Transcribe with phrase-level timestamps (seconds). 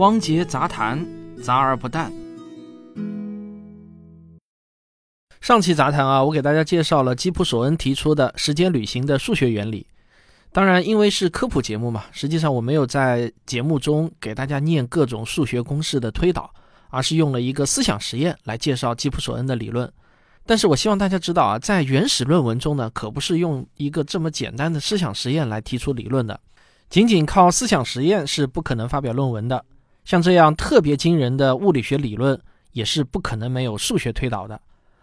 [0.00, 1.06] 汪杰杂谈，
[1.42, 2.10] 杂而不淡。
[5.42, 9.86] 上期杂谈啊，我给大家介绍了基普索恩提出的时间旅行的数学原理。
[10.52, 16.50] 当然，因为是科普节目嘛，实际上我没有在节目中给大家念各种数学公式的推导，
[16.88, 19.92] 而是用了一个思想实验来介绍基普索恩的理论。
[20.46, 26.40] 但是我希望大家知道啊，在原始论文中呢，可不是用一个这么简单的思想实验来提出理论的。
[26.88, 29.62] 仅仅靠思想实验是不可能发表论文的。
[30.04, 32.40] 像这样特别惊人的物理学理论，
[32.72, 34.60] 也是不可能没有数学推导的。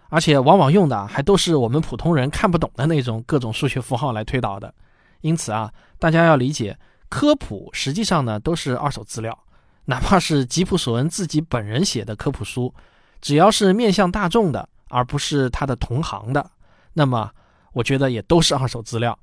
[0.09, 4.73] 而且往往用的还都是我们普通人看不懂的那种各种数学符号来推导的。
[5.21, 6.77] 因此啊，大家要理解，
[7.09, 9.37] 科普实际上呢都是二手资料，
[9.85, 12.73] 哪怕是吉普索恩自己本人写的科普书，
[13.21, 14.69] 只要是面向大众的。
[14.89, 16.49] 而不是他的同行的，
[16.93, 17.29] 那么
[17.73, 19.19] 我觉得也都是二手资料。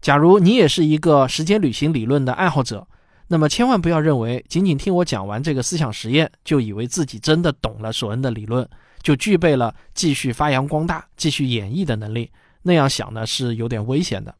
[0.00, 2.88] 假如你也是一个时间旅行理论的爱好者，
[3.32, 8.68] 那么千万不要认为仅仅听我讲完这个思想实验，就以为自己真的懂了索恩的理论，
[9.02, 12.30] 就具备了继续发扬光大、继续演绎的能力。
[12.60, 14.34] 那样想呢是有点危险的。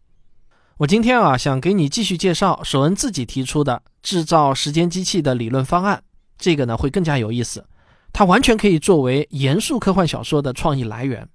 [0.76, 6.02] 我今天啊想给你继续介绍索恩自己提出的制造时间机器的理论方案，
[6.36, 7.64] 这个呢会更加有意思。
[8.12, 11.26] 它完全可以作为严肃科幻小说的创意来源，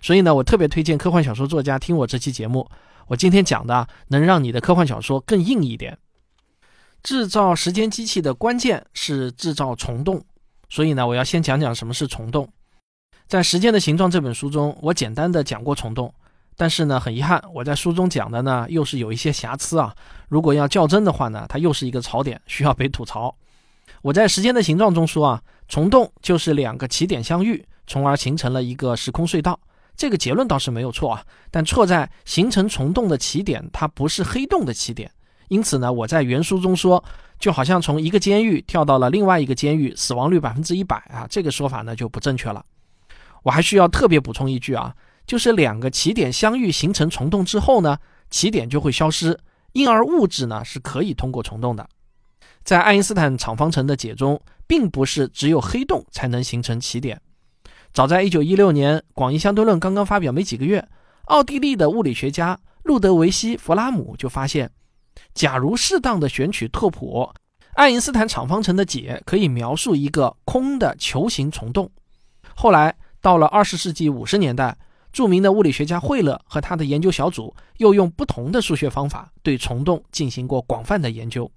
[0.00, 2.66] 所以呢，我特别推荐科幻小说作家听我这期节目。
[3.08, 5.98] 我今天讲的能让你的科幻小说更硬一点。
[7.02, 10.24] 制造时间机器的关键是制造虫洞，
[10.68, 12.48] 所以呢，我要先讲讲什么是虫洞。
[13.26, 16.14] 在《时间的形状》这本书中，我简单的讲过虫洞，
[16.56, 19.94] 但是呢，很遗憾，我在书中讲的呢又是有一些瑕疵啊。
[20.28, 23.34] 如果要较真的话呢，它又是一个槽点，需要被吐槽。
[24.02, 29.58] 我在《时间的形状》中说啊，虫洞就是两个起点相遇，从而形成了一个时空隧道。
[29.96, 35.10] 这个结论倒是没有错啊，但错在形成虫洞的起点它不是黑洞的起点。
[35.52, 37.04] 因此呢，我在原书中说，
[37.38, 42.64] 就好像从一个监狱跳到了另外一个监狱，死亡率百分之一百啊，这个说法呢就不正确了。
[43.42, 47.98] 我还需要特别补充一句啊，就是两个起点相遇形成虫洞之后呢，
[48.30, 49.38] 起点就会消失，
[49.72, 51.86] 因而物质呢是可以通过虫洞的。
[52.64, 57.20] 在爱因斯坦场方程的解中，并不是只有黑洞才能形成起点。
[57.92, 60.88] 早在1916年，广义相对论刚刚发表没几个月，
[61.26, 64.70] 奥地利的物理学家路德维希·弗拉姆就发现，
[65.34, 67.30] 假如适当的选取拓扑，
[67.74, 71.90] 爱因斯坦场方程的解可以描述一个空的球形虫洞。
[72.54, 74.76] 后来到了20世纪50年代，
[75.12, 81.50] 著名的物理学家惠勒和他的研究小组又用不同的数学方法对虫洞进行过广泛的研究。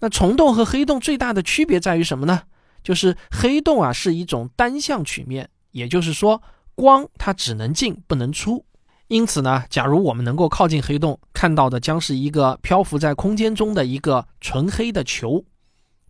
[0.00, 2.42] 那虫洞和黑洞最大的区别在于什么呢？
[2.82, 6.42] 就是黑洞啊是一种单向曲面，也就是说
[6.74, 8.64] 光它只能进不能出。
[9.08, 15.42] 因此呢，假如我们能够靠近黑洞，看到的将是一个漂浮在空间中的一个纯黑的球。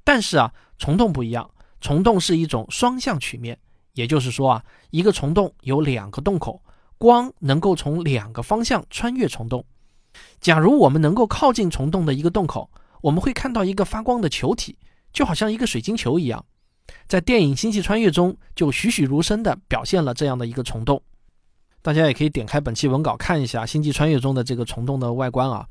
[0.03, 1.49] 但是啊，虫洞不一样，
[1.81, 3.57] 虫洞是一种双向曲面，
[3.93, 6.61] 也就是说啊，一个虫洞有两个洞口，
[6.99, 9.65] 光能够从两个方向穿越虫洞。
[10.41, 12.69] 假如我们能够靠近虫洞的一个洞口，
[13.01, 14.77] 我们会看到一个发光的球体，
[15.13, 16.45] 就好像一个水晶球一样，
[17.07, 21.01] 在电影《星际穿越》中就栩栩如生地表现了这样的一个虫洞。
[21.83, 25.67] 大家也可以点开本期文稿看一下《星际穿越》中的这个虫洞的外观啊。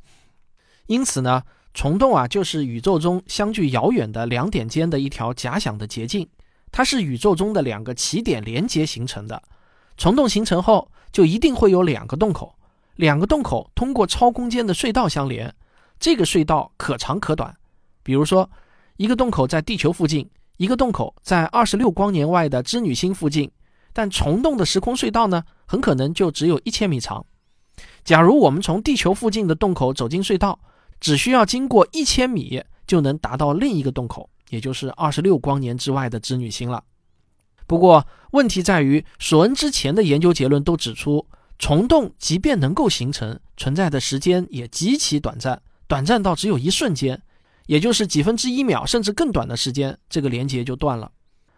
[0.88, 6.28] 因此呢，虫洞啊就是宇宙中相距遥远的两点间的一条假想的捷径，
[6.72, 9.42] 它是宇宙中的两个起点连接形成的。
[9.98, 12.56] 虫洞形成后，就一定会有两个洞口，
[12.96, 15.54] 两个洞口通过超空间的隧道相连。
[16.00, 17.56] 这个隧道可长可短，
[18.04, 18.50] 比如说，
[18.98, 23.52] 一个洞口在地球附近，一个洞口在二十六光年外的织女星附近，
[23.94, 27.26] 但虫洞的时空隧道呢，很可能就只有一千米长。
[28.04, 30.60] 假如我们从地球附近的洞口走进隧道，
[31.00, 36.84] 只需要经过一千米就能达到另一个洞口，也就是二十六光年之外的织女星了。
[37.68, 41.28] 不过，问题在于，索恩之前的研究结论都指出，
[41.60, 45.62] 虫洞即便能够形成，存在的时间也极其短暂。
[45.86, 47.22] 短暂到只有一瞬间，
[47.66, 51.12] 也就是几分之一秒，甚至更短的时间，这个连接就断了。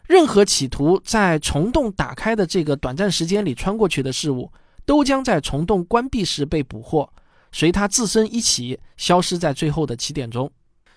[0.10, 4.52] 任何企图在虫洞打开的这个短暂时间里穿过去的事物，
[4.84, 7.08] 都将在虫洞关闭时被捕获，
[7.52, 10.52] 随它自身一起消失在最后的起点中。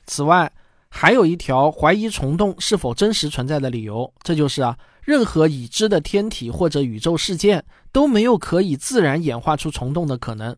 [0.07, 0.51] 此外，
[0.89, 7.63] 还有一条怀疑虫洞是否真实存在的理由，这就是啊，任何已知的天体或者宇宙事件
[7.93, 10.57] 都没有可以自然演化出虫洞的可能。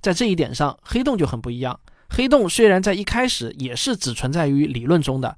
[0.00, 1.80] 在这一点上，黑洞就很不一样。
[2.08, 5.36] 黑洞虽然在一开始也是只存在于理论中的，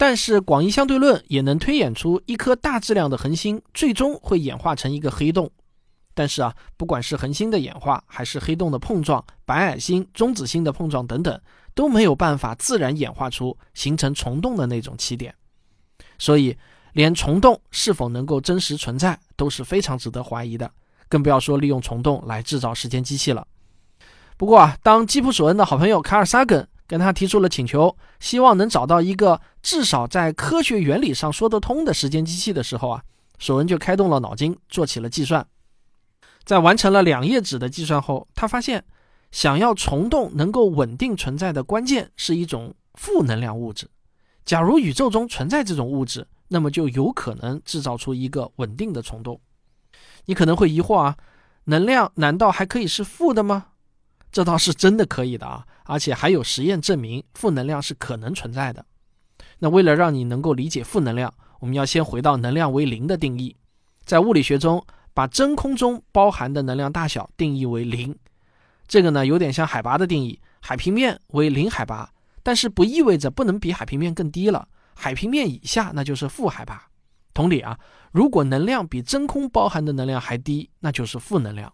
[0.00, 5.50] 但是广义相对论也能推演出一颗大质量的恒星最终会演化成一个黑洞。
[6.14, 11.38] 但是啊，不管是恒星的演化，还是黑洞的碰撞、白矮星、中子星的碰撞等等，
[11.74, 15.34] 都没有办法自然演化出形成虫洞的那种起点，
[16.18, 16.56] 所以
[16.94, 20.72] 连虫洞是否能够真实存在都是非常值得怀疑的，
[21.10, 23.46] 更不要说利用虫洞来制造时间机器了。
[24.38, 33.04] 不过啊，当基普·索恩的好朋友卡尔·萨根跟他提出了请求，希望能找到一个至少在科学原理上说得通的时间机器的时候啊，
[33.38, 35.46] 索恩就开动了脑筋，做起了计算。
[36.42, 38.84] 在完成了两页纸的计算后，他发现，
[39.30, 43.88] 想要虫洞能够稳定存在的关键是一种负能量物质。
[44.44, 49.40] 假如宇宙中存在这种物质，那么就有可能制造出一个稳定的虫洞。
[50.24, 51.16] 你可能会疑惑啊，
[51.66, 53.66] 能量难道还可以是负的吗？
[54.32, 58.84] 这倒是真的可以的啊，而且还有实验证明负能量是可能存在的。
[59.58, 63.56] 那为了让你能够理解负能量，我们要先回到能量为零的定义。
[64.04, 68.16] 在物理学中，把真空中包含的能量大小定义为零，
[68.86, 72.10] 这个呢有点像海拔的定义，海平面为零海拔，
[72.42, 74.66] 但是不意味着不能比海平面更低了。
[74.94, 76.86] 海平面以下那就是负海拔。
[77.32, 77.78] 同理啊，
[78.12, 81.72] 如果能量比真空包含的能量还低，那就是负能量。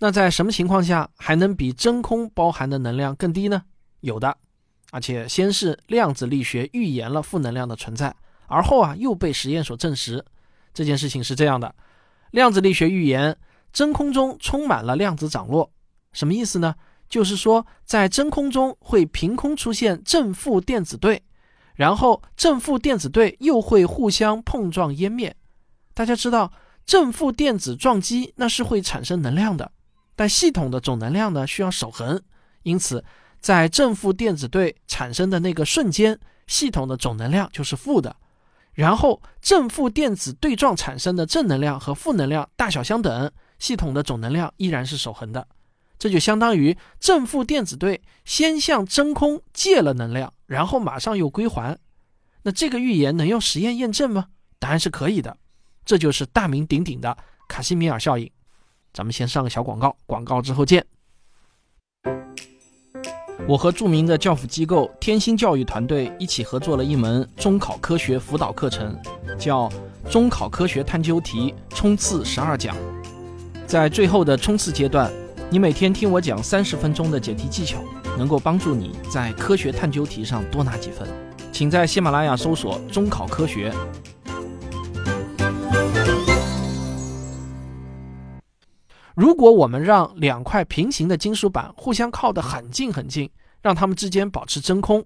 [0.00, 3.62] 那在什么情况下还能比真空包含的能量更低呢？
[4.00, 4.36] 有的，
[4.92, 8.14] 而且先是量子力学预言了负能量的存在，
[8.46, 10.24] 而后啊又被实验所证实。
[10.72, 11.74] 这件事情是这样的：
[12.30, 13.36] 量子力学预言
[13.72, 15.72] 真空中充满了量子涨落，
[16.12, 16.74] 什么意思呢？
[17.08, 21.22] 就是说在真空中会凭空出现正负电子对，
[21.74, 25.34] 然后正负电子对又会互相碰撞湮灭。
[25.92, 26.52] 大家知道，
[26.86, 29.72] 正负电子撞击那是会产生能量的。
[30.18, 32.20] 但系统的总能量呢需要守恒，
[32.64, 33.04] 因此
[33.38, 36.18] 在正负电子对产生的那个瞬间，
[36.48, 38.16] 系统的总能量就是负的。
[38.72, 43.30] 然后正负电子对撞产生的正能量和负能量大小相等，
[43.60, 45.46] 系统的总能量依然是守恒的。
[46.00, 51.78] 这就相当于正负电子对先向真空借了能量，然后马上又归还。
[52.42, 54.26] 那这个预言能用实验验证吗？
[54.58, 55.36] 答案是可以的。
[55.84, 57.16] 这就是大名鼎鼎的
[57.48, 58.28] 卡西米尔效应。
[58.98, 60.84] 咱们先上个小广告，广告之后见。
[63.46, 68.98] 我和著名的教辅机构天星教育团队一起合作了一门中考科学辅导课程，
[69.38, 69.68] 叫
[70.10, 72.74] 《中考科学探究题冲刺十二讲》。
[73.68, 75.08] 在最后的冲刺阶段，
[75.48, 77.78] 你每天听我讲三十分钟的解题技巧，
[78.18, 81.08] 能够帮助你在科学探究题上多拿几分。
[81.52, 83.72] 请在喜马拉雅搜索“中考科学”。
[89.18, 93.28] 如果我们让两块平行的金属板互相靠得很近很近，
[93.60, 95.04] 让它们之间保持真空，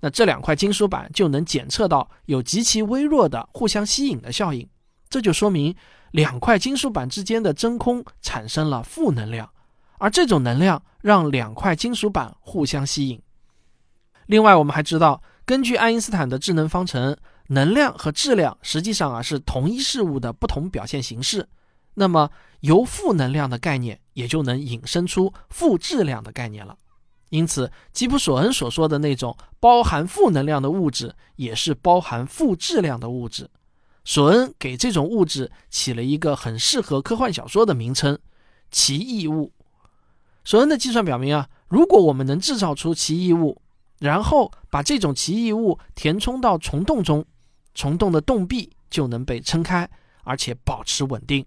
[0.00, 4.68] 那这两块金属板就能检测到有极其微弱的互相吸引的效应。
[5.08, 5.72] 这就说明
[6.10, 9.48] 两块金属板之间的真空产生了负能量，
[9.98, 13.22] 而这种能量让两块金属板互相吸引。
[14.26, 17.16] 另外，我们还知道，根据爱因斯坦的智能方程，
[17.46, 21.48] 能量和质量实际上啊是同一事物的不同表现形式。
[21.94, 22.30] 那么，
[22.60, 26.76] 由负能量的概念也就能引申出负质量的概念了。
[27.30, 33.50] 因此，吉普索恩所说的那种包含负能量的物质，也是包含负质量的物质。
[34.04, 38.18] 索恩给这种物质起了一个很适合科幻小说的名称——
[38.70, 39.52] 奇异物。
[40.44, 43.62] 索恩的计算表明啊，如果我们能制造出奇异物，
[44.00, 47.24] 然后把这种奇异物填充到虫洞中，
[47.74, 49.88] 虫洞的洞壁就能被撑开，
[50.24, 51.46] 而且保持稳定。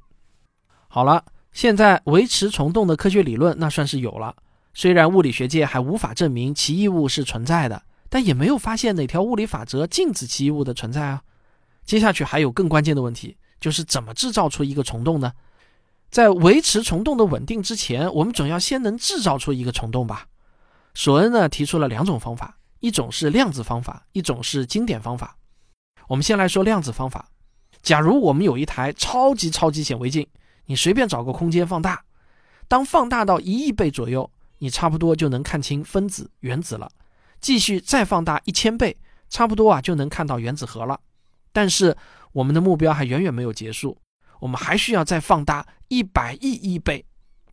[0.95, 4.33] 好了，现在维持虫洞的科学理论那算是有了。
[4.73, 11.21] 虽然物理学界还无法证明奇异物是存在的，但也没有发现哪条物理法则禁止奇异物的存在啊。
[11.83, 15.33] 接下去还有更关键的问题，就是怎么制造出一个虫洞呢？
[16.09, 20.27] 在维持虫洞的稳定之前，我们总要先能制造出一个虫洞吧？
[20.93, 25.35] 索恩呢提出了两种方法，一种是量子方法，一种是经典方法。
[26.07, 27.27] 我们先来说量子方法。
[27.81, 30.25] 假如我们有一台超级超级显微镜。
[30.65, 32.03] 你随便找个空间放大，
[32.67, 36.89] 当放大到一亿倍左右，你差不多就能看清分子、原子了。
[37.39, 38.97] 继续再放大一千倍，
[39.29, 40.99] 差不多啊就能看到原子核了。
[41.51, 41.95] 但是
[42.31, 43.97] 我们的目标还远远没有结束，
[44.39, 47.05] 我们还需要再放大一百亿亿倍，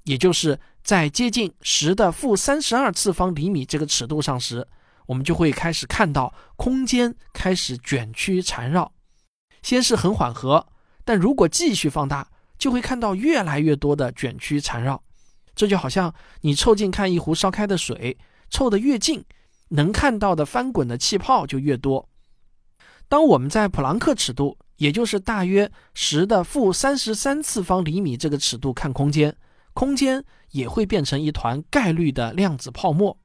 [0.04, 4.66] 也就是在接近十的负三十二次方厘米这个尺度上时，
[5.07, 8.90] 我们就会开始看到空间开始卷曲缠绕。
[9.62, 10.66] 先是很缓和，
[11.04, 12.28] 但如果继续放大，
[12.62, 15.02] 就会看到越来越多的卷曲缠绕，
[15.52, 18.16] 这就好像你凑近看一壶烧开的水，
[18.50, 19.25] 凑得越近，
[19.71, 22.09] 能看到的翻滚的气泡就越多。
[23.09, 29.37] 当我们在普朗克尺度，也就是大约十的负三十三次方厘米这个尺度看空间，
[29.73, 33.19] 空间也会变成一团概率的量子泡沫。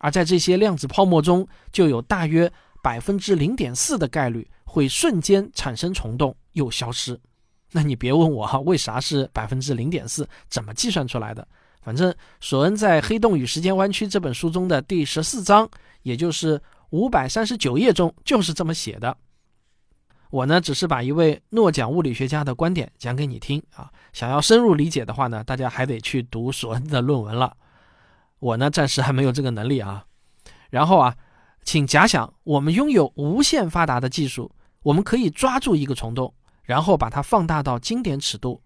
[0.00, 2.52] 而在这些量子泡沫中，就有大约
[2.82, 7.18] 百分之零点四的概率会瞬间产生虫洞又消失。
[7.72, 10.28] 那你别问我哈，为啥是百分之零点四？
[10.48, 11.46] 怎么计算出来的？
[11.82, 15.68] 反正索恩在《黑洞与时间弯曲》这本书中的第十四章，
[16.02, 19.16] 也就是五百三十九页中，就是这么写的。
[20.30, 23.90] 我呢，只是把一位诺奖物理学家的观点讲给你听啊。
[24.12, 27.56] 想要深入理解的话呢，大家还得去读索恩的论文了。
[28.40, 30.04] 我呢，暂时还没有这个能力啊。
[30.68, 31.16] 然后啊，
[31.62, 34.50] 请假想我们拥有无限发达的技术，
[34.82, 36.34] 我们可以抓住一个虫洞，
[36.66, 38.60] 然后把它放大到经典尺度，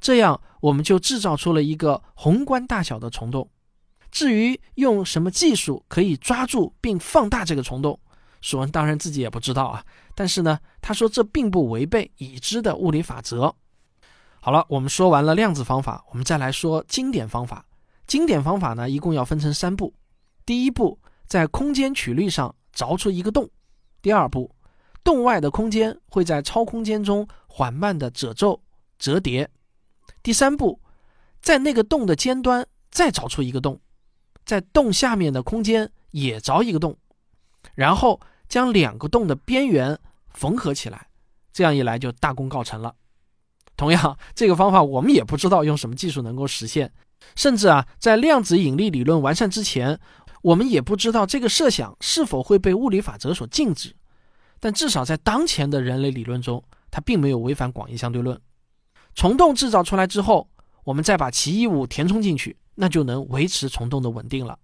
[0.00, 3.48] 这样我们就制造出了一个宏观大小的虫洞。
[4.10, 7.98] 至于用什么技术可以抓住并放大这个虫洞，
[8.40, 9.84] 索恩当然自己也不知道啊。
[10.14, 13.54] 但是呢，他说这并不违背已知的物理法则。
[14.40, 17.64] 好了，我们说完了量子方法，我们再来说经典方法。
[18.06, 19.94] 经典方法呢，一共要分成三步。
[20.44, 23.46] 第一步，在空间曲率上凿出一个洞；
[24.02, 24.54] 第二步，
[25.04, 28.62] 洞外的空间会在超空间中缓慢的褶皱
[28.98, 29.46] 折叠；
[30.22, 30.80] 第三步，
[31.40, 33.80] 在那个洞的尖端再凿出一个洞，
[34.44, 36.96] 在洞下面的空间也凿一个洞，
[37.74, 39.98] 然后将两个洞的边缘
[40.30, 41.08] 缝合起来，
[41.52, 42.94] 这样一来就大功告成了。
[43.76, 46.92] 同样，这个方法我们也不知道用什么技术能够实现。
[47.34, 49.98] 甚至啊，在量子引力理论完善之前，
[50.42, 53.94] 我们也不知道这个设想是否会被物理法则所禁止。
[54.62, 58.40] 但至少在当前的人类理论中，它并没有违反广义相对论。
[59.12, 60.48] 虫洞制造出来之后，
[60.84, 64.56] 我们再把奇异物填充进去，那就能维持虫洞的稳定了。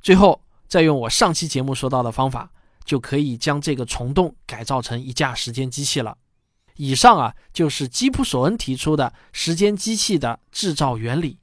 [0.00, 2.50] 最后，再用我上期节目说到的方法，
[2.84, 6.18] 就可以将这个虫洞改造成一架时间机器了。
[6.74, 11.38] 以上啊，就是基普索恩提出的时间机器的制造原理。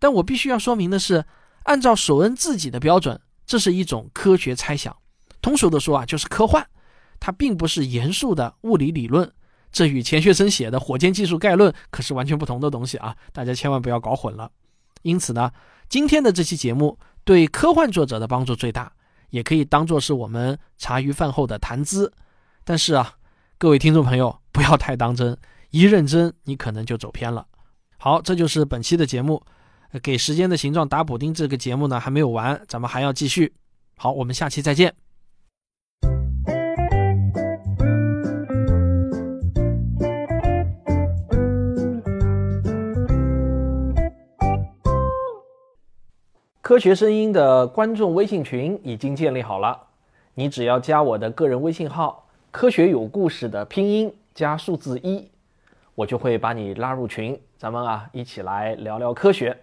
[0.00, 1.24] 但我必须要说明的是，
[1.62, 4.96] 按照索恩自己的标准，这是一种科学猜想。
[5.40, 6.66] 通俗的说啊，就是科幻，
[7.24, 9.32] 它并不是严肃的物理理论。
[9.72, 13.16] 这与钱学森写的《火箭技术概论》可是完全不同的东西啊！
[13.32, 14.50] 大家千万不要搞混了。
[15.00, 15.50] 因此呢，
[15.88, 18.92] 今天的这期节目对科幻作者的帮助最大，
[19.30, 22.12] 也可以当做是我们茶余饭后的谈资。
[22.62, 23.14] 但是啊，
[23.56, 25.34] 各位听众朋友不要太当真，
[25.70, 27.46] 一认真你可能就走偏了。
[27.96, 29.42] 好，这就是本期的节目。
[30.02, 33.54] 给时间的形状打补丁这个节目呢还没有完，咱们还要继续。
[33.96, 35.03] 好，我们下期再见。
[46.74, 49.80] 科学声音的观众微信群已经建立好了，
[50.34, 55.30] 你只要加我的个人微信号“科学有故事”的拼音加数字一，
[55.94, 59.56] 我就会把你拉入群，咱们啊一起来聊聊科学。